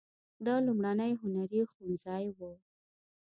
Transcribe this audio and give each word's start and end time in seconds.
دا 0.45 0.55
لومړنی 0.65 1.11
هنري 1.21 1.61
ښوونځی 1.71 2.23
و. 2.37 2.39